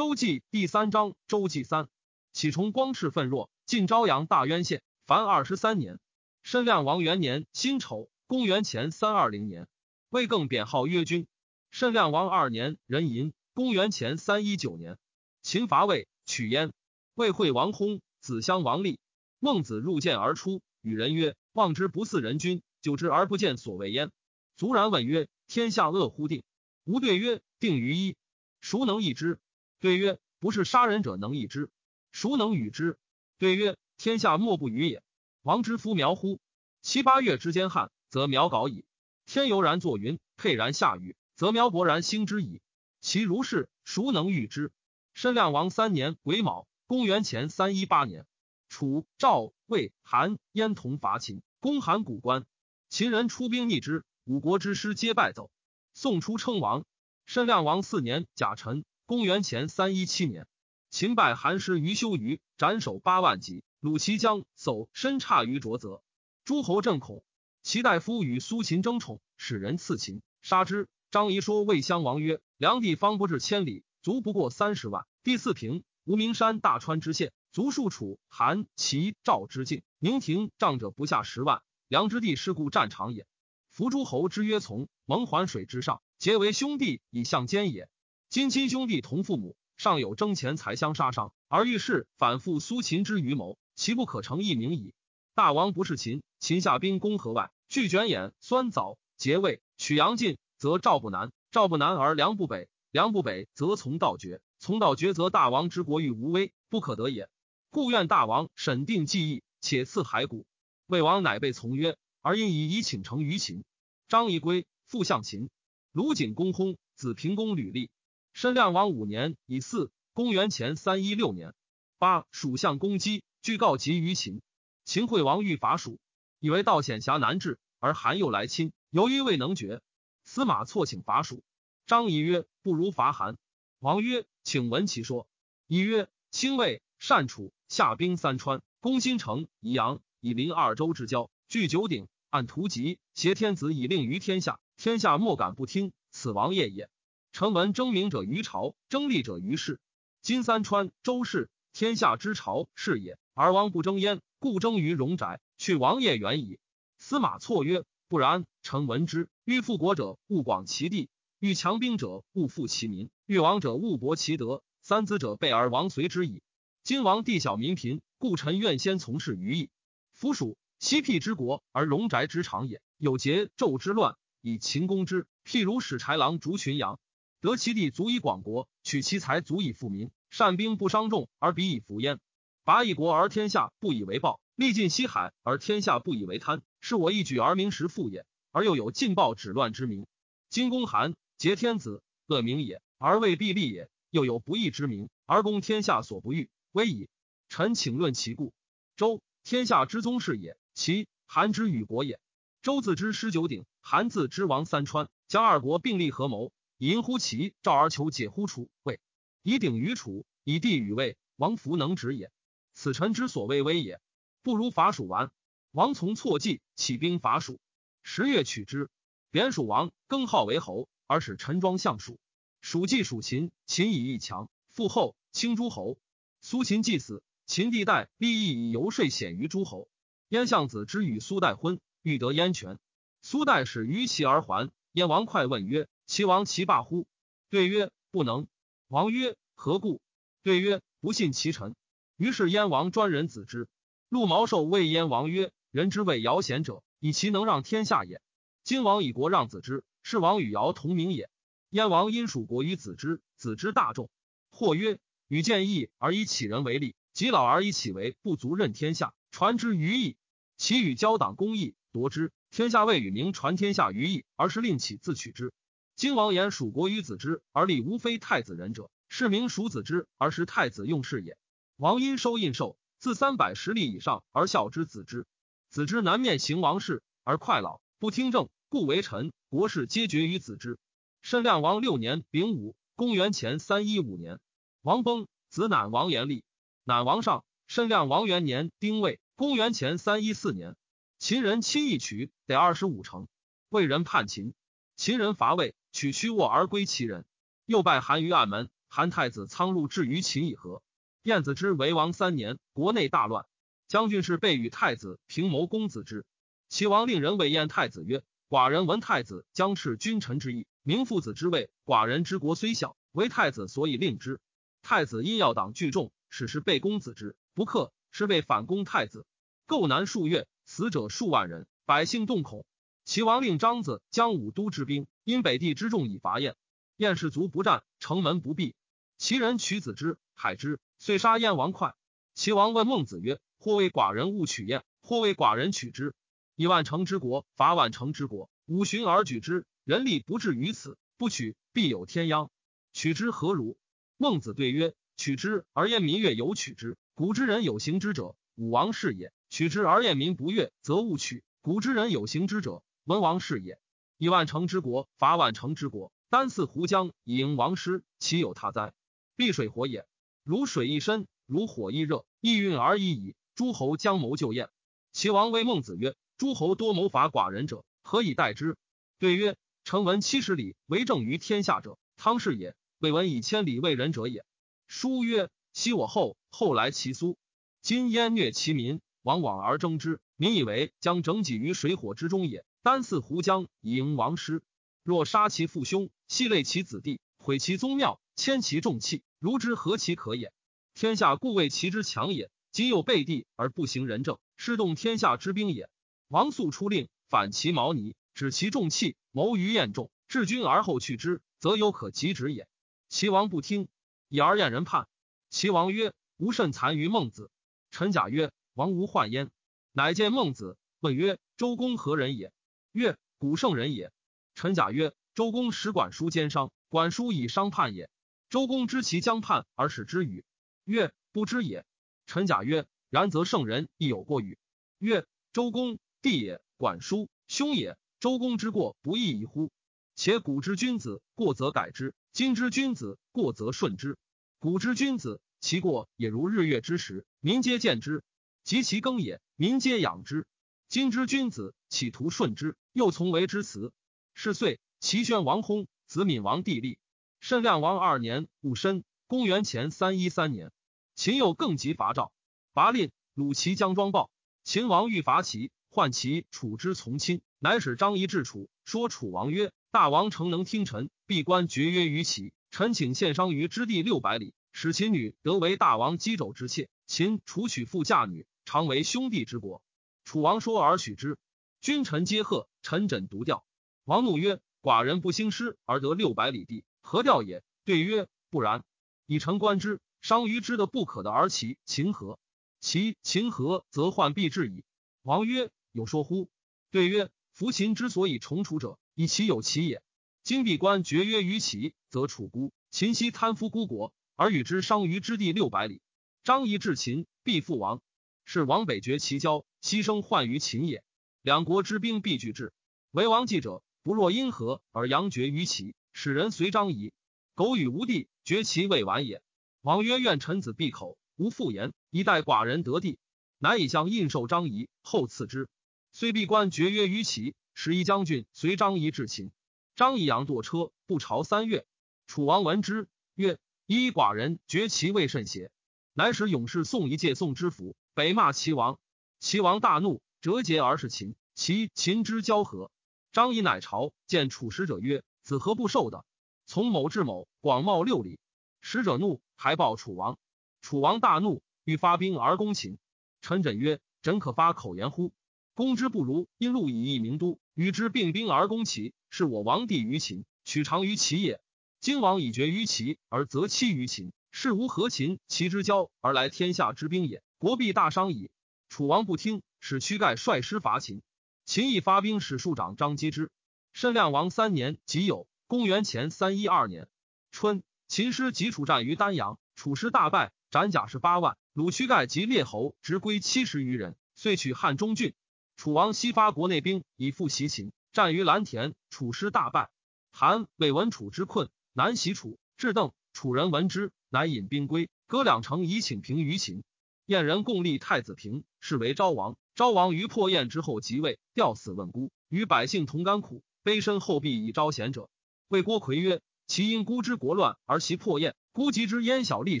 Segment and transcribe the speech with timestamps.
[0.00, 1.86] 周记第三章，周记三，
[2.32, 5.98] 启崇光赤愤弱，晋朝阳大渊县，凡二十三年。
[6.42, 9.68] 申亮王元年辛丑，公元前三二零年，
[10.08, 11.26] 魏更贬号曰君。
[11.70, 14.96] 申亮王二年壬寅，公元前三一九年，
[15.42, 16.72] 秦伐魏，取燕。
[17.12, 18.98] 魏惠王薨，子襄王立。
[19.38, 24.10] 孟子入见而出，与人曰：“望之不似人君，久之而不见所谓焉。”
[24.56, 26.42] 卒然问曰：“天下恶乎定？”
[26.84, 28.16] 吾对曰：“定于一，
[28.62, 29.38] 孰能易之？”
[29.80, 31.70] 对曰：“不是杀人者能易之，
[32.12, 32.98] 孰能与之？”
[33.38, 35.02] 对曰：“天下莫不与也。
[35.42, 36.38] 王之夫苗乎？
[36.82, 38.84] 七八月之间旱，则苗槁矣。
[39.24, 42.60] 天犹然作云，沛然下雨，则苗勃然兴之矣。
[43.00, 44.70] 其如是，孰能御之？”
[45.14, 48.26] 申亮王三年癸卯，公元前三一八年，
[48.68, 52.44] 楚、赵、魏、韩、燕同伐秦，攻函谷关。
[52.90, 55.50] 秦人出兵逆之，五国之师皆败走。
[55.94, 56.84] 宋初称王。
[57.24, 58.84] 申亮王四年甲辰。
[59.10, 60.46] 公元前三一七年，
[60.88, 66.04] 秦败韩师于修于，斩首八万级，虏其将走身差于卓泽。
[66.44, 67.24] 诸侯震恐。
[67.64, 70.88] 齐大夫与苏秦争宠，使人刺秦，杀之。
[71.10, 75.04] 张仪说魏襄王曰：“梁地方不至千里，卒不过三十万。
[75.24, 81.62] 第四平，无名山、大川之县，足数楚、韩、齐、赵之境，宁亭仗者不下十万。
[81.88, 83.26] 梁之地是故战场也。
[83.70, 87.88] 夫诸侯之约从，蒙环水之上，结为兄弟以相奸也。”
[88.30, 94.94] 今亲兄弟同父母，尚有争钱财相杀伤，而遇事反复苏秦之余谋，其不可成一名矣。
[95.34, 107.28] 大王不是秦，秦下兵攻河外，拒卷兖、酸枣、结魏，取阳晋，则赵不南；赵不南而梁不北，梁不北则从道绝，从道绝则大王之国欲无危，不可得也。
[107.70, 110.46] 故愿大王审定计议，且赐骸骨。
[110.86, 113.64] 魏王乃被从曰，而因以以请成于秦。
[114.06, 115.50] 张仪归，复向秦。
[115.90, 117.90] 卢景公薨，子平公履历。
[118.32, 121.54] 申亮王五年乙巳，公元前三一六年
[121.98, 124.40] 八，蜀相公击，据告急于秦。
[124.84, 125.98] 秦惠王欲伐蜀，
[126.38, 129.82] 以为道险狭难治，而韩又来侵，由于未能决。
[130.24, 131.42] 司马错请伐蜀，
[131.86, 133.36] 张仪曰：“不如伐韩。”
[133.80, 135.26] 王曰：“请闻其说。”
[135.66, 146.88] 仪曰：“清魏善楚，下兵三川，攻新城、宜阳，以临二州之交，据九鼎，按图籍，挟天子以令于天下，天下莫敢不听，此王业也。”
[147.32, 149.80] 臣闻争名者于朝，争利者于世。
[150.20, 156.58] 今三川、周氏，天下之朝是也，而王不争焉，故争于戎宅，去王业远矣。
[156.98, 158.44] 司马错曰：“不然。
[158.62, 161.08] 臣闻之，欲富国者，勿广其地；
[161.38, 164.62] 欲强兵者，勿富其民；欲王者，勿博其德。
[164.82, 166.42] 三子者备而王随之矣。
[166.82, 169.70] 今王地小民贫，故臣愿先从事于义。
[170.12, 172.82] 夫属西僻之国，而戎宅之长也。
[172.98, 176.98] 有桀纣之乱，以秦攻之，譬如使豺狼逐群羊。”
[177.40, 182.20] 得其地足以广国，取其财足以富民，善兵不伤众而彼以服焉。
[182.64, 188.26] 拔一国而天下不以为暴，历尽西海而天下不以为贪，是我一举而名实富也。
[188.52, 190.06] 而又有尽暴止乱之名。
[190.48, 197.08] 今公韩劫天子，恶名也，而未必利也；又有不义之名，而攻天下所不欲，危矣。
[197.48, 198.52] 臣请论其故。
[198.96, 202.18] 周天下之宗室也，其韩之与国也。
[202.60, 206.52] 周自知失九鼎，韩自知王三川，将二国并立合谋。
[206.80, 209.00] 淫乎齐，赵而求解乎楚，魏
[209.42, 212.32] 以鼎于楚，以地与魏，王弗能止也。
[212.72, 214.00] 此臣之所谓危也。
[214.42, 215.30] 不如伐蜀完。
[215.72, 217.60] 王从错计，起兵伐蜀。
[218.02, 218.88] 十月取之，
[219.30, 222.18] 贬蜀王，更号为侯，而使陈庄相蜀。
[222.62, 225.98] 蜀既属秦，秦以一强，复后清诸侯。
[226.40, 229.90] 苏秦既死，秦帝代立意以游说显于诸侯。
[230.30, 232.78] 燕相子之与苏代婚，欲得燕权。
[233.20, 234.70] 苏代使于齐而还。
[234.92, 235.86] 燕王快问曰。
[236.10, 237.06] 齐王其罢乎？
[237.50, 238.48] 对曰：不能。
[238.88, 240.02] 王曰：何故？
[240.42, 241.76] 对曰：不信其臣。
[242.16, 243.68] 于是燕王专人子之。
[244.08, 248.20] 陆毛寿谓燕王曰：人之谓尧贤者，以其能让天下也。
[248.64, 251.30] 今王以国让子之，是王与尧同名也。
[251.68, 254.10] 燕王因属国于子之，子之大众。
[254.50, 254.98] 或曰：
[255.28, 260.16] 与见义而以启人为利，及老而以启为不足任天下，传之于义。
[260.56, 265.52] 其与交党公义夺之，天下未与名传天下于义，而是令启自取之。
[266.00, 271.36] 今王言蜀国于子之，而立无非太子人者，是名蜀子之，而是太子用事也。
[271.76, 275.26] 王因收印绶，自三百十里以上而孝之子之。
[275.68, 279.30] 子之南面行王事，而快老，不听政，故为臣。
[279.50, 280.78] 国事皆决于子之。
[281.20, 284.40] 申亮王六年丙午，公元前三一五年，
[284.80, 286.44] 王崩，子赧王延立。
[286.86, 290.76] 赧王上，申亮王元年丁未，公元前三一四年，
[291.18, 293.28] 秦人亲一渠，得二十五城。
[293.68, 294.54] 魏人叛秦，
[294.96, 295.74] 秦人伐魏。
[295.92, 297.24] 取屈沃而归其人，
[297.66, 300.82] 又拜韩于暗门，韩太子仓入至于秦以和。
[301.22, 303.46] 晏子之为王三年，国内大乱，
[303.88, 306.24] 将军是备与太子平谋公子之。
[306.68, 311.70] 齐王令人谓晏太子曰：“寡人闻太子将斥君臣之意，明父子之位。
[311.84, 314.40] 寡人之国虽小，为太子所以令之。
[314.82, 319.26] 太子因要党聚众，使是备公子之，不克，是为反攻太子。
[319.66, 322.64] 构难数月，死者数万人，百姓动恐。
[323.10, 326.54] 齐王令张子将武都之兵，因北地之众以伐燕。
[326.96, 328.76] 燕士卒不战，城门不闭。
[329.18, 331.96] 齐人取子之，海之，遂杀燕王哙。
[332.34, 336.14] 齐王问孟子曰：“或为寡人误取燕，或为寡人取之。”
[336.54, 340.96] 以万城之国伐万城之国，五旬而举之，人力不至于此。
[341.18, 342.48] 不取，必有天殃。
[342.92, 343.76] 取之何如？
[344.18, 346.96] 孟子对曰：取之而燕民悦，有取之。
[347.14, 351.42] 古之人有行之者，武王是也；取之而燕民不悦，则勿取。
[351.60, 353.78] 古之人有行之者，文王是也。
[354.18, 358.92] 以万城之国伐万城之国，单似胡江以迎王师，其有他哉？
[359.36, 360.06] 必水火也。
[360.44, 363.34] 如水一深，如火一热，亦运而已矣。
[363.54, 364.70] 诸侯将谋救燕。
[365.12, 366.14] 齐王谓孟子曰。
[366.36, 368.78] 诸侯多谋伐寡人者，何以待之？
[369.18, 374.42] 对曰：臣闻七十里为政于天下者，汤氏也；未闻以千里为人者也。
[374.86, 377.36] 书曰：昔我后，后来其苏。
[377.82, 382.64] 今燕虐其民，往往而争之，民以为将整己于水火之中也。
[382.82, 384.62] 单似胡将以迎王师，
[385.02, 390.52] 若杀其父兄，系累其子弟，毁其宗庙，迁其重器，如之何其可也？
[390.94, 392.50] 天下故为其之强也。
[392.72, 395.90] 今又背地而不行仁政，是动天下之兵也。
[396.28, 402.68] 王素出令反其毛尼，止其重器，谋于燕众，治君而后去之，则有可及止也。
[403.08, 403.88] 齐王不听，
[404.28, 405.08] 以而燕人叛。
[405.50, 407.50] 齐王曰：“吾甚残于孟子。”
[407.90, 409.50] 臣贾曰：“王无患焉。”
[409.92, 412.52] 乃见孟子，问曰：“周公何人也？”
[412.92, 414.12] 曰：“古圣人也。”
[414.54, 418.10] 臣甲曰：“周公使管叔兼商，管叔以商叛也。
[418.48, 420.44] 周公知其将叛而使之与？”
[420.84, 421.84] 曰：“不知也。”
[422.26, 424.58] 臣甲曰：“然则圣人亦有过与？”
[424.98, 427.96] 曰：“周公。”弟也，管叔兄也。
[428.18, 429.72] 周公之过不义矣乎？
[430.14, 434.18] 且古之君子过则改之，今之君子过则顺之。
[434.58, 438.20] 古之君子其过也如日月之时，民皆见之；
[438.64, 440.46] 及其耕也，民皆养之。
[440.90, 443.92] 今之君子企图顺之，又从为之辞。
[444.34, 446.98] 是岁，齐宣王薨，子闵王帝立。
[447.40, 450.72] 慎亮王二年，戊申，公元前三一三年，
[451.14, 452.32] 秦又更急伐赵，
[452.72, 454.30] 拔令鲁齐将庄暴。
[454.64, 455.70] 秦王欲伐齐。
[455.92, 462.52] 唤其楚之从亲，乃使张仪至楚，说楚王曰：“大王诚能听臣，闭关绝约于齐。
[462.70, 466.88] 臣请献商于之地六百里，使秦女得为大王姬肘之妾。
[467.08, 469.82] 秦楚娶妇嫁女，常为兄弟之国。”
[470.22, 471.38] 楚王说而许之，
[471.80, 472.68] 君臣皆贺。
[472.82, 473.64] 臣枕独钓。
[474.04, 478.84] 王怒曰：“寡人不兴师而得六百里地，何钓也？”对曰：“不然。
[479.26, 482.38] 以臣观之，商于之的不可的而齐秦何？
[482.80, 484.84] 其秦何，则患必至矣。”
[485.22, 485.70] 王曰。
[485.92, 486.48] 有说乎？
[486.92, 490.04] 对曰：夫秦之所以重楚者，以其有其也。
[490.44, 492.72] 今闭关绝约于齐，则楚孤。
[492.92, 496.00] 秦昔贪夫孤国，而与之伤于之地六百里。
[496.44, 498.00] 张仪至秦，必复亡。
[498.44, 501.02] 是王北绝其交，牺牲患于秦也。
[501.42, 502.72] 两国之兵必拒之。
[503.10, 507.12] 为王继者，不若因何而阳绝于齐，使人随张仪。
[507.54, 509.42] 苟与无地，绝其未完也。
[509.80, 513.18] 王曰：愿臣子闭口，无复言，以待寡人得地。
[513.58, 515.68] 乃以相印绶张仪，后赐之。
[516.12, 519.50] 虽闭关绝约于齐，使一将军随张仪至秦。
[519.96, 521.86] 张仪养堕车，不朝三月。
[522.26, 525.70] 楚王闻之，曰：“依寡人绝其未甚邪？”
[526.14, 528.98] 乃使勇士送一介宋之服，北骂齐王。
[529.40, 531.34] 齐王大怒，折节而是秦。
[531.54, 532.90] 其秦之交合。
[533.32, 536.24] 张仪乃朝见楚使者曰：“子何不受的？
[536.66, 538.38] 从某至某，广袤六里。”
[538.80, 540.38] 使者怒，还报楚王。
[540.80, 542.98] 楚王大怒，欲发兵而攻秦。
[543.42, 545.32] 陈轸曰：“怎可发口言乎？”
[545.74, 551.60] 攻之不如，因路以益名都，与之并兵而攻齐，是我王地于秦，取长于齐也。
[552.00, 558.50] 今王以绝于齐，而择妻于秦，是无合秦齐之交而来天下之兵也，国必大伤矣。
[558.88, 561.22] 楚王不听，使屈盖率师伐秦。
[561.64, 563.50] 秦亦发兵使庶长张击之。
[563.92, 567.08] 申亮王三年己酉，公元前三一二年
[567.50, 575.34] 春，秦师及楚战于丹阳，楚师大败，斩甲士八万，鲁屈盖及列侯执归七十余人，遂取汉中郡。
[575.76, 579.90] 楚王西发国内兵以复袭秦，战于蓝田，楚师大败。
[580.30, 582.58] 韩魏闻楚之困，南袭楚。
[582.76, 586.82] 至邓，楚人闻之，乃引兵归，割两城以请平于秦。
[587.26, 589.56] 燕人共立太子平，是为昭王。
[589.80, 595.30] 昭王于破燕之后即位，吊死问孤，与百姓同甘苦，卑身后壁以招贤者。
[595.68, 599.80] 魏郭魁曰：其因孤之国乱而袭破燕，孤及之燕小利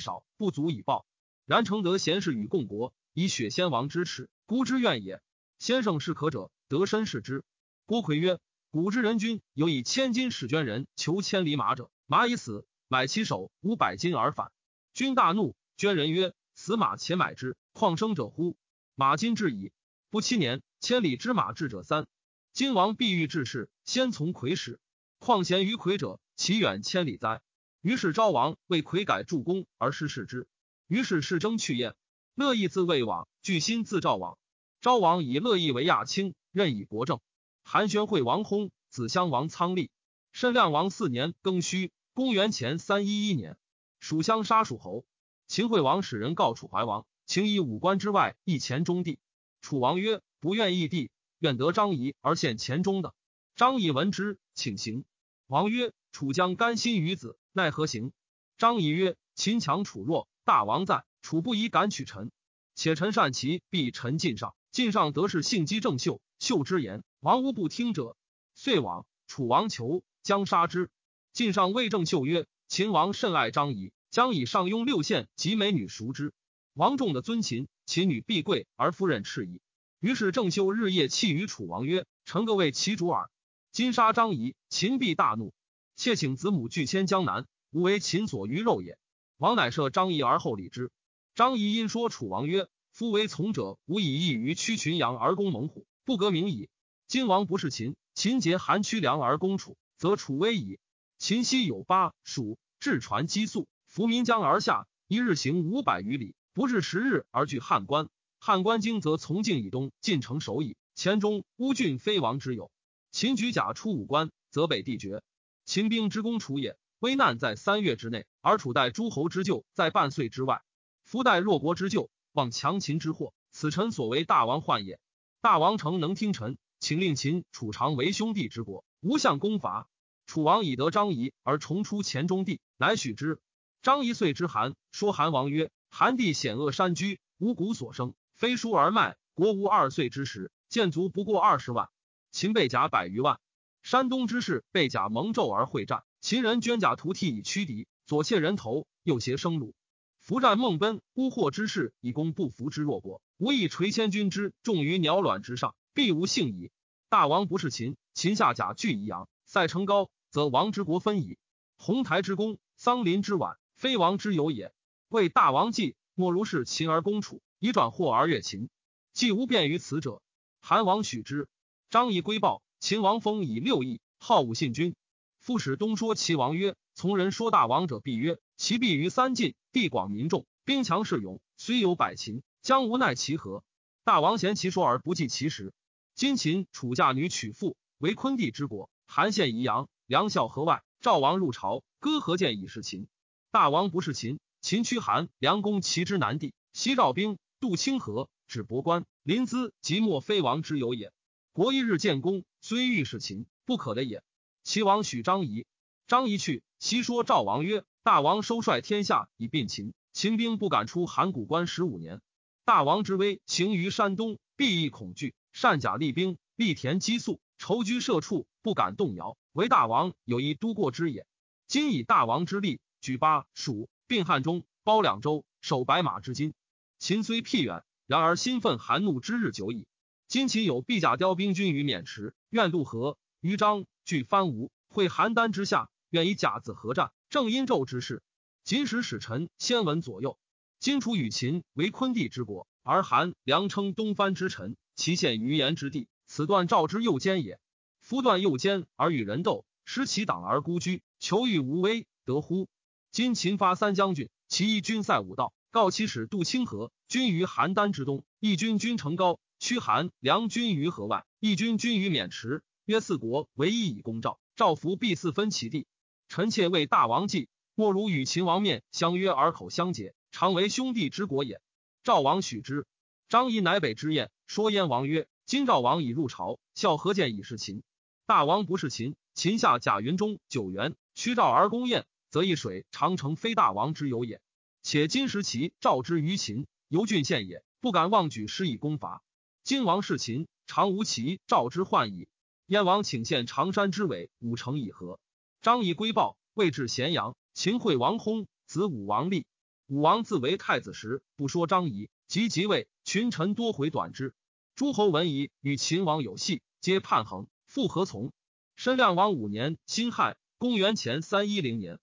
[0.00, 1.04] 少，不足以报。
[1.44, 5.20] 然承得贤士与共国，以雪先王之耻，孤之怨也。
[5.58, 7.44] 先生是可者，得身视之。
[7.84, 8.38] 郭魁曰：
[8.70, 14.50] 古之人君有以千金使捐人求千里马者，马已死，买其首五百金而返。
[14.94, 18.56] 君大怒，捐人曰：此马且买之，况生者乎？
[18.94, 19.72] 马今至矣。
[20.10, 22.08] 不七年，千里之马至者三。
[22.52, 24.80] 今王必欲治世，先从魁始。
[25.20, 27.40] 况贤于魁者，其远千里哉？
[27.80, 30.48] 于是昭王为魁改助攻而失事之。
[30.88, 31.94] 于是世争去燕。
[32.34, 34.36] 乐毅自魏王，具心自赵王。
[34.80, 37.20] 昭王以乐毅为亚卿，任以国政。
[37.62, 39.92] 韩宣惠王薨，子襄王仓立。
[40.32, 43.56] 申亮王四年庚戌，公元前三一一年，
[44.00, 45.04] 蜀乡杀蜀侯。
[45.46, 49.20] 秦惠王使人告楚怀王，请以五官之外一钱中地。
[49.60, 53.14] 楚王曰：“不愿异地，愿得张仪而献黔中的。”
[53.56, 55.04] 张仪闻之，请行。
[55.46, 58.12] 王曰：“楚将甘心于子，奈何行？”
[58.56, 62.30] 张仪曰：“秦强楚弱，大王在，楚不宜敢取臣。
[62.74, 64.54] 且臣善其，必臣尽上。
[64.70, 68.16] 尽上得势，性机正秀，秀之言。”王无不听者，
[68.54, 69.04] 遂往。
[69.26, 70.90] 楚王求将杀之。
[71.32, 76.32] 晋上谓郑秀曰：“秦王甚爱张仪，将以上庸六县及美女赎之。
[76.72, 79.60] 王重的尊秦，秦女必贵而夫人斥矣。”
[79.98, 83.28] 于是郑袖日夜泣于楚王曰：“臣各为其主耳。
[83.72, 85.52] 今杀张仪，秦必大怒。
[85.96, 88.96] 妾请子母拒迁江南，吾为秦所鱼肉也。”
[89.38, 90.92] 王乃赦张仪而后礼之。
[91.34, 96.68] 张仪因说楚王曰：“夫为从者，无以异于驱群羊而攻猛虎，不革名矣。”
[97.08, 100.78] 今王不是秦，秦结韩屈梁而攻楚，则楚危矣。
[101.18, 108.08] 秦西有巴蜀，至船击粟，伏岷江而下，一日行五百余里，不至十日而据汉关。
[108.38, 110.76] 汉关经，则从境以东，进城守矣。
[110.94, 112.70] 前中乌郡非王之有。
[113.10, 115.22] 秦举甲出武关，则北地绝。
[115.64, 120.62] 秦兵之攻楚也，危难在三月之内，而楚待诸侯之救在半岁之外。
[121.04, 124.98] 夫待弱国之救，望强秦之祸，此臣所为大王患也。
[125.40, 126.56] 大王诚能听臣。
[126.82, 129.86] 请令秦、楚常为兄弟之国，无相攻伐。
[130.24, 133.38] 楚王以得张仪而重出黔中地，乃许之。
[133.82, 139.16] 张仪遂之韩，说韩王曰：“韩地险恶山居，五谷所生，非书而卖。
[139.34, 141.88] 国无二岁之时，建卒不过二十万。
[142.30, 143.40] 秦被甲百余万。
[143.82, 149.72] 山东之士被甲蒙胄而会战，秦人捐甲涂替以驱敌，左窃人头，右挟生虏。
[150.20, 156.70] 伏战孟奔，孤惑之士以攻不服之弱国，无以垂千军之重于鸟卵之上。”必无幸矣。
[157.08, 161.36] 大王不是秦，秦下甲拒宜阳，塞成高，则王之国分矣。
[161.76, 164.72] 鸿台之功，桑林之晚，非王之有也。
[165.10, 168.70] 为大王计，莫如是秦而攻楚，以转祸而越秦。
[169.12, 170.22] 既无便于此者，
[170.60, 171.48] 韩王许之。
[171.90, 174.94] 张仪归报，秦王封以六邑，号武信君。
[175.40, 183.64] 副使东说齐王曰：“从人说大王者，必曰：其必于三晋，地广民众，兵强势勇，虽有百秦，将无奈其何？
[184.04, 185.72] 大王嫌其说而不计其实。”
[186.14, 188.88] 今秦楚嫁女娶妇，为昆地之国。
[189.08, 190.84] 韩献宜阳，梁孝河外。
[191.00, 193.08] 赵王入朝，割河剑以示秦。
[193.50, 199.06] 大王不是秦，秦驱韩，梁攻齐之南地，西赵兵渡清河，止博关。
[199.22, 201.12] 临淄，即莫非王之有也。
[201.52, 204.22] 国一日建功，虽欲是秦，不可得也。
[204.62, 205.64] 齐王许张仪，
[206.06, 212.20] 张仪去，西说赵王曰：“大王收率天下以并秦，秦兵不敢出函谷关十五年。
[212.66, 219.38] 大王之威行于山东，必亦恐惧。”善假立兵，立田积粟，筹居社处，不敢动摇。
[219.52, 221.26] 唯大王有一都过之也。
[221.66, 226.52] 今以大王之力，举巴蜀，并汉中，包两州，守白马之金。
[226.98, 229.86] 秦虽僻远，然而心愤寒怒之日久矣。
[230.26, 233.18] 今秦有必甲雕兵军于渑池，愿渡河。
[233.40, 237.12] 于章据番吴，会邯郸之下，愿以甲子合战。
[237.28, 238.20] 正因纣之事，
[238.64, 240.40] 秦使使臣先闻左右。
[240.80, 244.76] 今楚与秦为昆地之国，而韩梁称东藩之臣。
[244.96, 247.60] 其现于言之地，此段赵之右肩也。
[248.00, 252.68] 夫断右肩而与人斗，失其党而孤居，求欲无威，得乎？
[253.12, 262.62] 今秦发三将军，其一军塞五道，告其使渡清河，军于邯郸之东；一军军城高，驱韩梁军于河外；一军军于渑池。
[262.84, 265.88] 约四国唯一以攻赵，赵服必四分其地。
[266.28, 271.60] 臣妾为大王计，莫如与秦王面相约而口相结，常为兄弟之国也。
[272.04, 272.86] 赵王许之。
[273.28, 277.82] 张仪乃北之宴，说燕王曰：“今赵王已入朝，孝何见以是秦？
[278.24, 284.40] 大王不是秦，秦下贾云中九原，驱赵而攻燕，则一水长城非大王之有也。
[284.82, 289.22] 且今时齐赵之于秦，犹郡县也，不敢妄举施以攻伐。
[289.62, 292.28] 今王是秦，常无其赵之患矣。
[292.66, 295.20] 燕王请献常山之尾，五城以和。
[295.60, 299.44] 张仪归报，未至咸阳，秦惠王薨，子武王立。
[299.88, 304.34] 武王自为太子时，不说张仪，即即位，群臣多回短之。
[304.76, 308.32] 诸侯闻仪与秦王有隙，皆叛衡，复何从？
[308.76, 311.98] 申亮王五年辛亥，公元前三一零年，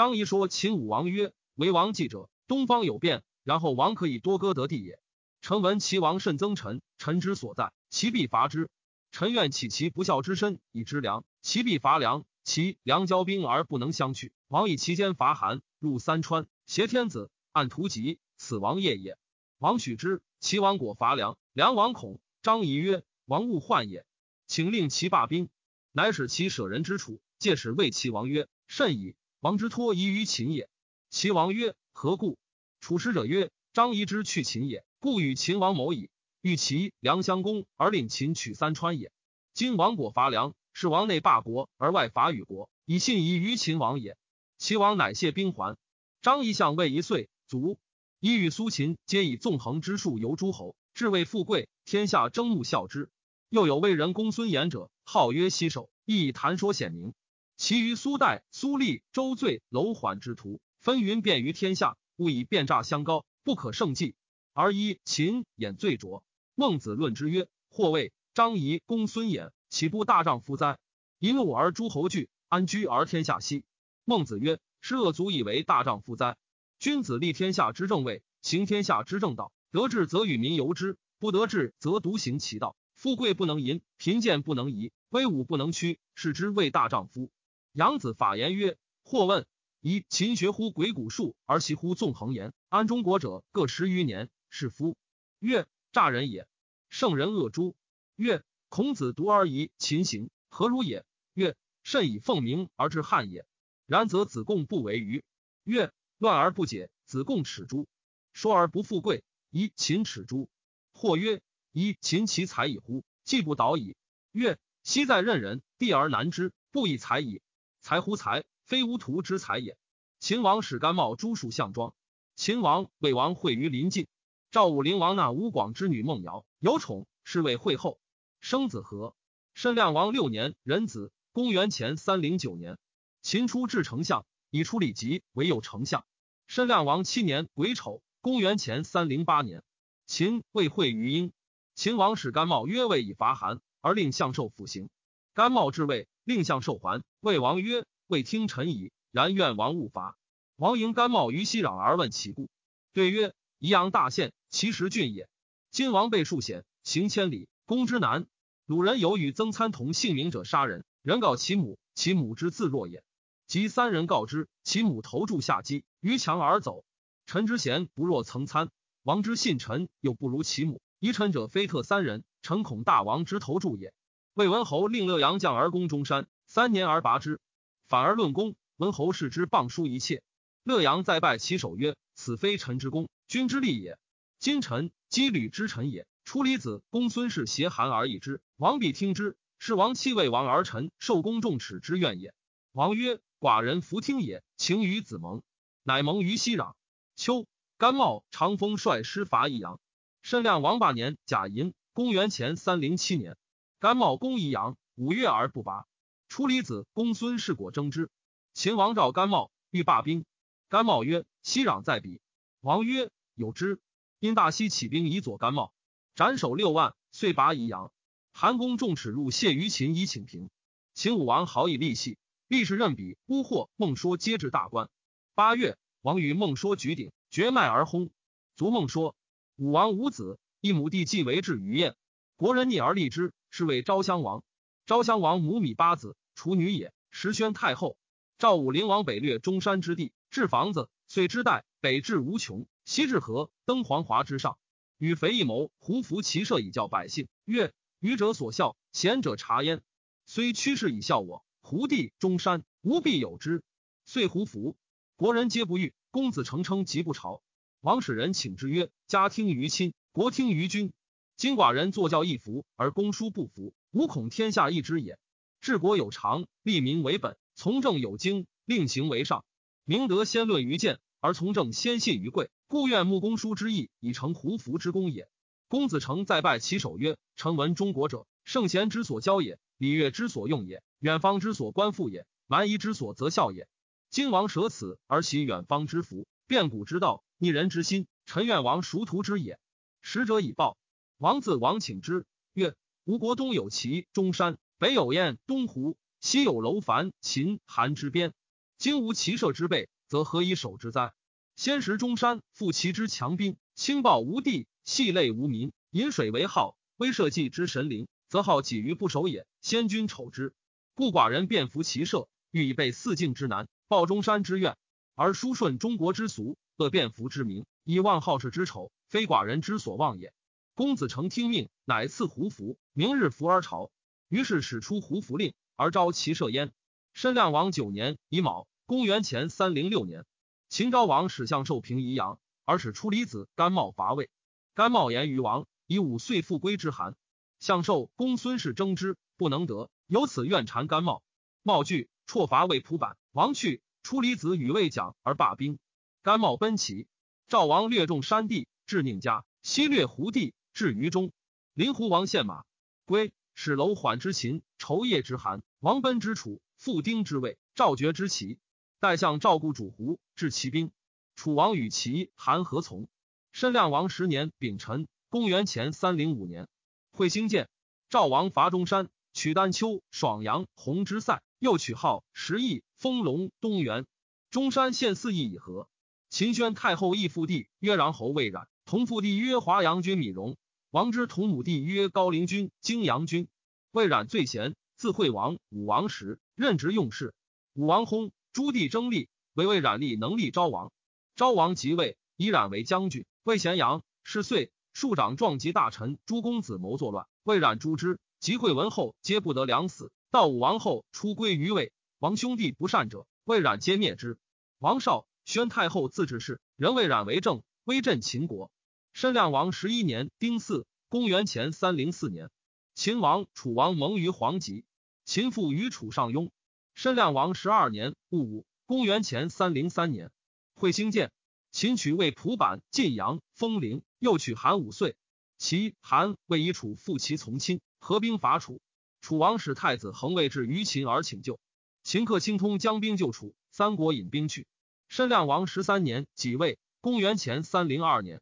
[0.00, 4.98] 张仪说秦武王曰：“为王继者，东方有变，然后王可以多割得地也。
[5.42, 8.70] 臣闻齐王甚憎臣，臣之所在，其必伐之。
[9.12, 12.24] 臣愿起其不孝之身以知良，其必伐良。
[12.44, 19.18] 其良交兵而不能相去，王以其间伐韩，入三川。”挟天子，按图籍，此王业也。
[19.58, 20.22] 王许之。
[20.38, 22.22] 齐王果伐梁，梁王恐。
[22.40, 24.06] 张仪曰：“王勿患也，
[24.46, 25.50] 请令其罢兵。”
[25.92, 27.20] 乃使其舍人之处。
[27.38, 29.14] 借使谓齐王曰：“甚矣！
[29.40, 30.68] 王之托疑于秦也。”
[31.10, 32.38] 齐王曰：“何故？”
[32.80, 36.10] 楚使者曰：“张仪之去秦也，故与秦王谋矣。
[36.40, 39.12] 欲齐梁相攻，而令秦取三川也。
[39.52, 44.16] 今王果伐梁，是王内霸国而外伐与国，以信疑于秦王也。
[44.56, 45.76] 齐王乃谢兵还。”
[46.22, 47.78] 张仪相位一岁，卒。
[48.20, 53.10] 仪与苏秦皆以纵横之术游诸侯，至为富贵，天下争慕效之。
[53.48, 57.14] 又有魏人公孙衍者，号曰西首，亦以谈说显明。
[57.60, 64.14] 其余苏代、苏厉、周醉、楼缓之徒，纷纭遍于天下，勿以变诈相高，不可胜计。
[64.54, 66.24] 而一秦衍最拙。
[66.54, 70.78] 孟子论之曰：“或谓张仪、公孙衍，岂不大丈夫哉？
[71.18, 73.62] 一怒而诸侯惧，安居而天下息？”
[74.06, 74.58] 孟子曰。
[74.80, 76.38] 是恶足以为大丈夫哉？
[76.78, 79.52] 君子立天下之正位，行天下之正道。
[79.70, 82.74] 得志则与民由之，不得志则独行其道。
[82.94, 87.30] 富贵不能淫，贫贱不能移，威武不能屈，是之谓大丈夫。
[87.72, 89.46] 杨子法言曰：或问
[89.80, 94.96] 以秦学乎鬼谷术，而习乎纵横言，安中国者各十余年，是夫。
[95.38, 96.48] 曰：诈人也。
[96.88, 97.76] 圣人恶诸？
[98.16, 101.04] 曰：孔子独而疑秦行，何如也？
[101.34, 103.46] 曰：甚以奉名而治汉也。
[103.86, 105.24] 然则子贡不为愚。
[105.62, 107.86] 曰：乱而不解，子贡耻诸？
[108.32, 110.50] 说而不富贵，以秦耻诸？
[110.92, 113.04] 或曰：以秦其才矣乎？
[113.22, 113.96] 既不倒矣。
[114.32, 117.40] 曰：昔在任人，避而难之，不以才矣。
[117.80, 119.76] 才乎才，非无徒之才也。
[120.18, 121.94] 秦王使甘茂诸属项庄。
[122.36, 124.06] 秦王魏王会于临晋。
[124.50, 128.00] 赵武灵王纳吴广之女孟瑶，有宠，是为惠后。
[128.40, 129.14] 生子和。
[129.54, 132.78] 申亮王六年壬子，公元前三零九年。
[133.22, 136.04] 秦初至丞相，以出礼疾为右丞相。
[136.46, 139.62] 申亮王七年癸丑，公元前三零八年，
[140.06, 141.32] 秦魏会于殷。
[141.74, 144.90] 秦王使甘茂约：“魏以伐韩，而令相受辅行。”
[145.32, 147.02] 甘茂至位，令相受还。
[147.18, 150.16] 魏王曰：“未听臣矣，然愿王勿伐。”
[150.54, 152.48] 王迎甘茂于西壤而问其故，
[152.92, 155.28] 对曰：“宜阳大县，其实郡也。
[155.72, 158.26] 今王被数险，行千里，攻之难。
[158.64, 163.02] 鲁人有与曾参同姓名者杀人，人告其母，其母之自若也。”
[163.48, 166.84] 及三人告之，其母投柱下击，于墙而走。
[167.26, 168.70] 臣之贤不若曾参，
[169.02, 170.80] 王之信臣又不如其母。
[171.00, 173.92] 疑臣者非特三人，臣恐大王之投柱也。
[174.34, 177.40] 魏文侯令乐阳将而攻中山，三年而拔之。
[177.86, 180.22] 反而论功，文侯视之谤书一切。
[180.64, 183.98] 乐阳再拜其首曰：“此非臣之功，君之利也。
[184.38, 186.06] 今臣羁旅之臣也。
[186.24, 189.36] 出离子公孙氏挟韩而易之，王必听之。
[189.58, 192.34] 是王妻魏王而臣受公重耻之怨也。”
[192.72, 193.20] 王曰。
[193.40, 195.40] 寡人弗听也，情于子蒙，
[195.82, 196.74] 乃蒙于熙壤。
[197.16, 197.46] 秋，
[197.78, 199.80] 甘茂、长风率师伐益阳。
[200.20, 203.38] 申亮王八年甲寅，公元前三零七年，
[203.80, 205.86] 甘茂攻益阳，五月而不拔。
[206.28, 208.10] 出离子公孙氏果争之。
[208.52, 210.26] 秦王召甘茂，欲罢兵。
[210.68, 212.20] 甘茂曰：“息壤在彼。”
[212.60, 213.80] 王曰：“有之。”
[214.20, 215.72] 因大西起兵以佐甘茂，
[216.14, 217.90] 斩首六万，遂拔益阳。
[218.34, 220.50] 韩公重齿入谢于秦以请平。
[220.92, 224.90] 秦武王好以利器，立士任比、巫惑、孟说皆至大官。
[225.34, 228.10] 八月，王与孟说举鼎，绝脉而薨。
[228.56, 228.70] 卒。
[228.70, 229.16] 孟说，
[229.56, 231.96] 武王无子，一母弟继为至于燕。
[232.36, 234.42] 国人逆而立之，是谓昭襄王。
[234.86, 236.92] 昭襄王母米八子，楚女也。
[237.10, 237.98] 时宣太后。
[238.38, 244.58] 赵武灵王北掠中山之地，置房子，遂之代北至无穷，西至河，登黄华之上。
[244.96, 247.28] 与肥一谋，胡服骑射以教百姓。
[247.44, 249.82] 曰：愚者所笑，贤者察焉。
[250.24, 251.44] 虽趋势以笑我。
[251.60, 253.62] 胡地中山无必有之，
[254.06, 254.76] 遂胡服，
[255.16, 255.92] 国人皆不欲。
[256.10, 257.42] 公子成称疾不朝。
[257.80, 260.92] 王使人请之曰：“家听于亲，国听于君。
[261.40, 265.18] 今寡人坐教一服，而公叔不服，吾恐天下异之也。
[265.62, 269.46] 治国有常，立民为本，从政有经，令行为上。
[269.86, 272.50] 明德先论于见，而从政先信于贵。
[272.66, 275.30] 故愿慕公叔之意，以成胡服之功也。”
[275.66, 283.66] 公子成再拜其首曰：“臣闻中国者，圣贤之所教也，礼乐之所用也。”远方之所观复也，蛮夷之所择笑也。
[284.10, 288.06] 今王舍此而习远方之福，变古之道，逆人之心。
[288.26, 289.58] 臣愿王熟图之也。
[290.02, 290.76] 使者以报。
[291.20, 298.32] 王自王请之，曰：吴国东有齐、中山，北有燕、东胡，西有楼烦、秦、韩之边。
[298.78, 301.12] 今无骑射之备，则何以守之哉？
[301.56, 309.46] 先时中山，复齐之强兵，轻暴无地，系累无民，饮水为号，威社稷之神灵，则好己于不守也。
[309.60, 310.54] 先君丑之，
[310.94, 314.78] 故寡人便服骑射，欲以备四境之难，报中山之愿，
[315.14, 320.32] 而书顺中国之俗，恶便服之名，以忘好事之丑，非寡人之所望也。
[320.74, 323.90] 公子成听命，乃赐胡服，明日服而朝。
[324.28, 326.72] 于是使出胡服令，而招骑射焉。
[327.12, 330.24] 申亮王九年乙卯，公元前三零六年，
[330.68, 334.30] 秦昭王使向寿平宜阳，而使出离子甘茂伐魏。
[334.74, 337.16] 甘茂言于王，以五岁复归之函。
[337.58, 341.22] 向寿公孙氏争之，不能得，由此怨谗甘茂。
[341.62, 343.18] 茂惧，辍伐魏蒲坂。
[343.32, 345.78] 王去，出离子与魏讲而罢兵。
[346.22, 347.06] 甘茂奔齐。
[347.48, 350.54] 赵王略众山地，至宁家，西略胡地。
[350.72, 351.32] 至于中，
[351.74, 352.64] 临胡王献马
[353.04, 358.58] 归，使楼缓之秦，仇夜之韩，王奔之楚，复丁之魏，赵绝之齐。
[358.98, 360.92] 代相赵顾主胡，至齐兵。
[361.36, 363.08] 楚王与齐、韩何从。
[363.52, 366.68] 申亮王十年丙辰，公元前三零五年，
[367.10, 367.68] 会兴建。
[368.08, 374.06] 赵王伐中山，取丹丘、爽阳、弘之塞，又取号十邑、丰隆、东原。
[374.50, 375.88] 中山县四邑以和。
[376.28, 378.68] 秦宣太后义父弟曰穰侯魏冉。
[378.90, 380.56] 同父弟曰华阳君米荣，
[380.90, 383.46] 王之同母弟曰高陵君荆阳君。
[383.92, 387.32] 魏冉最贤，自惠王、武王时任职用事。
[387.72, 390.90] 武王薨，诸弟争立，唯魏冉立能立昭王。
[391.36, 394.02] 昭王即位，以冉为将军，魏咸阳。
[394.24, 398.18] 是岁，庶长壮及大臣诸公子谋作乱，魏冉诛之。
[398.40, 400.10] 及惠文后，皆不得良死。
[400.32, 401.92] 到武王后，出归于魏。
[402.18, 404.36] 王兄弟不善者，魏冉皆灭之。
[404.80, 408.72] 王少，宣太后自治事，人魏冉为政，威震秦国。
[409.12, 412.50] 申亮王十一年丁巳，公元前三零四年，
[412.94, 414.84] 秦王、楚王盟于黄棘，
[415.24, 416.50] 秦复于楚上庸。
[416.94, 420.30] 申亮王十二年戊午，公元前三零三年，
[420.74, 421.32] 会兴建。
[421.72, 425.16] 秦取魏蒲坂、晋阳、封陵，又取韩五岁。
[425.56, 428.80] 齐、韩魏以楚复齐从亲，合兵伐楚。
[429.20, 431.60] 楚王使太子恒卫至于秦而请救。
[432.02, 434.66] 秦克清通将兵救楚，三国引兵去。
[435.08, 438.40] 申亮王十三年己未，公元前三零二年。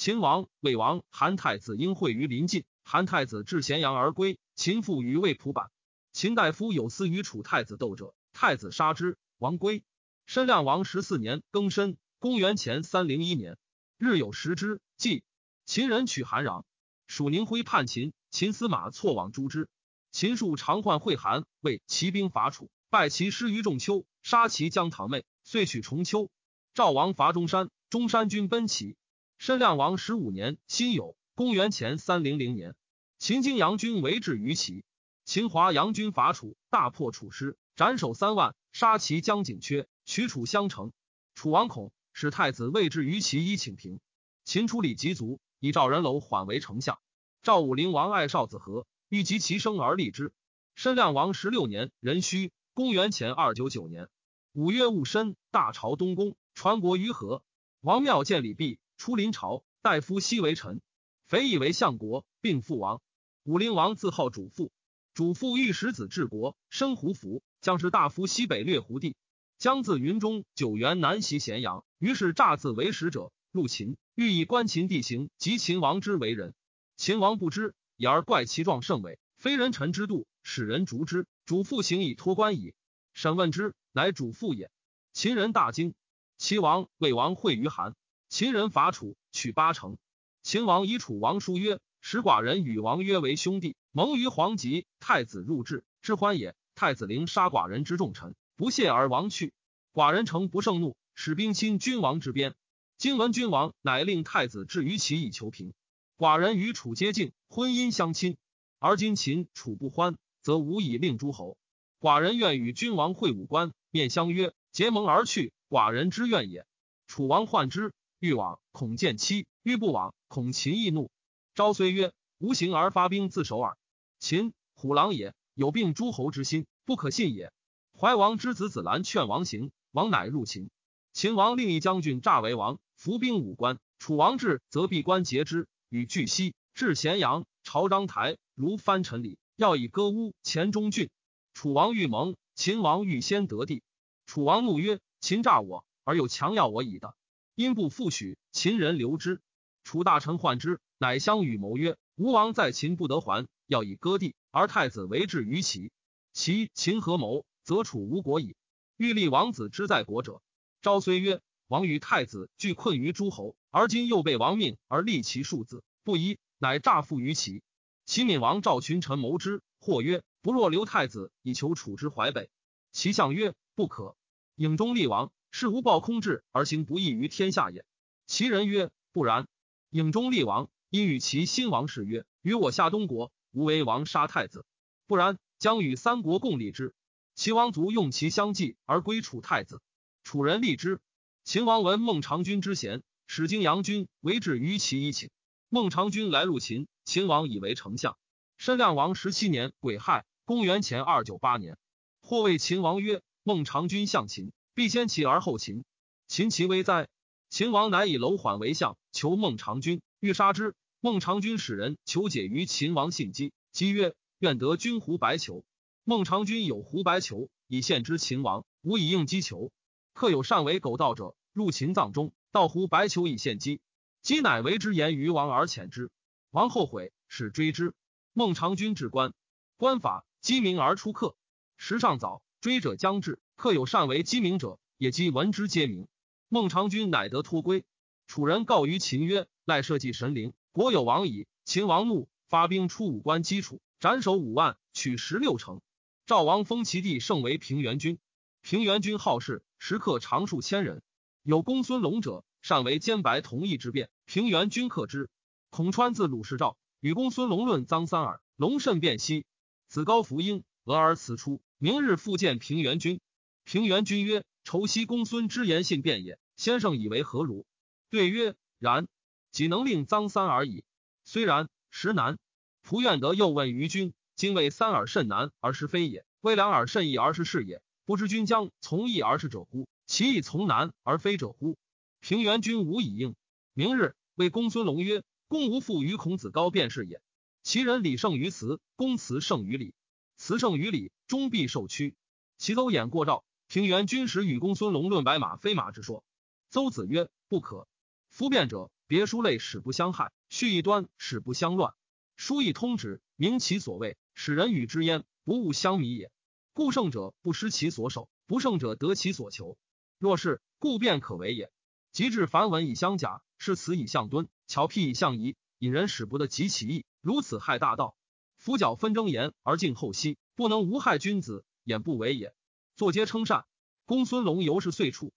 [0.00, 2.64] 秦王、魏王、韩太子应会于临晋。
[2.82, 4.38] 韩太子至咸阳而归。
[4.56, 5.70] 秦父于魏蒲坂。
[6.10, 9.84] 秦大夫有司与楚太子斗者，太子杀之，王归。
[10.24, 13.58] 申亮王十四年庚申，公元前三零一年，
[13.98, 14.80] 日有食之。
[14.96, 15.22] 即
[15.66, 16.64] 秦人取韩壤，
[17.06, 19.68] 属宁辉叛秦，秦司马错往诛之。
[20.12, 26.30] 秦数常患会韩，为骑兵伐楚，败其师于仲丘，杀其将堂妹，遂取重丘。
[26.72, 28.96] 赵王伐中山，中山军奔齐。
[29.40, 32.74] 申亮王十五年辛酉，公元前三零零年，
[33.18, 34.84] 秦京阳军围至于齐，
[35.24, 40.92] 秦华阳军伐楚，大破楚师，斩首三万，杀其将景缺，取楚相城。
[41.34, 43.98] 楚王恐，使太子位至于齐以请平。
[44.44, 47.00] 秦处理疾卒，以赵人楼缓为丞相。
[47.40, 50.34] 赵武灵王爱少子和，欲及其生而立之。
[50.74, 54.10] 申亮王十六年壬戌，公元前二九九年
[54.52, 57.42] 五月戊申，大朝东宫，传国于河。
[57.80, 58.78] 王庙建礼毕。
[59.00, 60.82] 出临朝，大夫西为臣，
[61.24, 63.00] 肥以为相国，并父王。
[63.44, 64.72] 武陵王自号主父，
[65.14, 69.16] 主父欲使子治国，生胡服，将士大夫西北略胡地，
[69.56, 71.82] 将自云中九原南袭咸阳。
[71.96, 76.52] 于是诈自为使者入秦，欲以观秦地形及秦王之为人。
[76.98, 81.26] 秦王不知，以而怪其状甚伟，非人臣之度，使人逐之。
[81.46, 82.74] 主父行以托官矣。
[83.14, 84.70] 审问之，乃主父也。
[85.14, 85.94] 秦人大惊。
[86.36, 87.94] 齐王、魏王会于韩。
[88.30, 89.98] 秦人伐楚，取八城。
[90.44, 94.86] 秦王以楚王书曰：“使寡人与王约为兄弟，盟于黄棘。
[95.00, 96.54] 太子入至，之欢也。
[96.76, 99.52] 太子陵杀寡人之重臣，不谢而亡去。
[99.92, 102.54] 寡人诚不胜怒，使兵侵君王之边。
[102.98, 105.74] 今闻君王乃令太子至于齐以求平。
[106.16, 108.36] 寡人与楚接近，婚姻相亲。
[108.78, 111.58] 而今秦楚不欢，则无以令诸侯。
[111.98, 115.52] 寡人愿与君王会武官，面相约，结盟而去。
[115.68, 116.64] 寡人之愿也。
[117.08, 121.10] 楚王患之。”欲往，恐见妻；欲不往，恐秦易怒。
[121.54, 123.78] 昭虽曰：“无形而发兵自守耳。”
[124.20, 127.50] 秦虎狼也，有病诸侯之心，不可信也。
[127.98, 130.68] 怀王之子子兰劝王行，王乃入秦。
[131.14, 133.78] 秦王令一将军诈为王，伏兵五关。
[133.98, 141.08] 楚王至，则闭关截之，与巨西至咸阳，朝章台，如藩臣礼，要以歌屋前中郡。
[141.54, 143.82] 楚王欲盟，秦王欲先得地。
[144.26, 147.14] 楚王怒曰：“秦诈我而又强要我矣的。
[147.54, 149.40] 因不复许，秦人留之。
[149.84, 155.90] 楚大臣患之，乃相与谋曰：“吴王在秦不得还，要以割地，而太子为质于齐。
[156.32, 158.54] 其秦合谋，则楚无国矣。
[158.96, 160.42] 欲立王子之在国者。”
[160.82, 167.62] 昭虽曰：“王与太子俱困于诸侯，而今又被王命而立其庶子，不宜。”乃诈附于齐。
[168.04, 172.50] 齐闵王召群臣谋之，或曰：“不若留太子，以求楚之淮北。”
[172.92, 174.14] 齐相曰：“不可。
[174.56, 177.84] 郢中立王，是无暴空志而行不义于天下也。”
[178.26, 179.48] 齐人曰：“不然。
[179.90, 184.64] 郢中立王，因与其新王誓曰：‘与我下东国，无为王杀太子。’
[185.06, 186.94] 不然，将与三国共立之。
[187.34, 189.80] 齐王卒用其相继而归楚太子。
[190.22, 191.00] 楚人立之。
[191.42, 195.30] 秦王闻孟尝君之贤，使荆阳君为质于齐以请。
[195.68, 198.16] 孟尝君来入秦，秦王以为丞相。
[198.56, 201.78] 申亮王十七年癸亥，公元前二九八年。
[202.20, 205.84] 或谓秦王曰：“孟尝君向秦，必先齐而后秦。
[206.26, 207.06] 秦其危哉？”
[207.50, 210.74] 秦王乃以楼缓为相，求孟尝君，欲杀之。
[211.00, 215.66] 孟尝君使人求解于秦王信姬，姬曰：“愿得君胡白裘。”
[216.02, 219.70] 孟尝君有胡白裘，以献之秦王，无以应姬裘。
[220.14, 223.82] 客有善为狗盗者，入秦藏中，盗胡白裘以献姬，
[224.22, 226.10] 姬乃为之言于王而遣之。
[226.52, 227.92] 王后悔，使追之。
[228.32, 229.34] 孟尝君至官，
[229.76, 231.36] 官法鸡鸣而出客。
[231.76, 233.38] 时尚早，追者将至。
[233.60, 236.08] 客有善为鸡鸣者，也即闻之皆鸣。
[236.48, 237.84] 孟尝君乃得脱归。
[238.26, 245.82] 楚人告于秦曰：“赖社稷神灵，国有亡矣。”秦王怒，发兵出五关击楚，斩首五万，取十六城。
[246.24, 248.18] 赵王封其弟胜为平原君。
[248.62, 251.02] 平原君好事，食客常数千人。
[251.42, 254.08] 有公孙龙者，善为兼白同义之辩。
[254.24, 255.28] 平原君克之。
[255.68, 258.40] 孔川自鲁氏赵，与公孙龙论臧三耳。
[258.56, 259.44] 龙甚辩兮。
[259.86, 261.60] 子高弗婴，俄而辞出。
[261.76, 263.20] 明日复见平原君。
[263.64, 266.38] 平原君曰：“仇昔公孙之言信辩也。
[266.56, 267.66] 先生以为何如？”
[268.10, 269.08] 对曰：“然。
[269.52, 270.84] 岂能令臧三而已？
[271.24, 272.38] 虽然，实难。”
[272.86, 277.82] 仆愿德又问于君：“今为三耳甚难而是非也，为两耳甚易而是是也。
[278.04, 279.88] 不知君将从易而是者乎？
[280.06, 281.76] 其亦从难而非者乎？”
[282.20, 283.34] 平原君无以应。
[283.74, 287.20] 明日谓公孙龙曰：“公无负于孔子高辩是也。
[287.62, 289.94] 其人礼胜于辞，公辞胜于礼。”
[290.36, 292.14] 辞胜于礼，终必受屈。
[292.56, 296.24] 其邹衍过赵，平原君使与公孙龙论白马非马之说。
[296.70, 297.86] 邹子曰：“不可。
[298.28, 301.94] 夫辩者，别书类使不相害，序一端使不相乱。
[302.34, 306.32] 书亦通直，明其所谓，使人与之焉，不误相迷也。
[306.72, 309.78] 故胜者不失其所守，不胜者得其所求。
[310.18, 311.70] 若是，故辩可为也。
[312.10, 318.16] 及至繁文以相假，是词以相敦，巧辟以相疑，引人使不得及其意，如此害大道。”
[318.58, 322.52] 夫角纷争言而敬后息，不能无害君子，也不为也。
[323.00, 323.64] 坐皆称善。
[324.04, 325.32] 公孙龙尤是岁处。